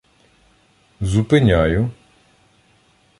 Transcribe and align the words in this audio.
Зупиняю: 1.11 1.91